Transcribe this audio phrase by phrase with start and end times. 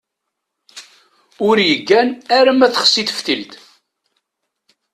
[1.47, 3.53] Ur yeggan ara ma texsi teftilt.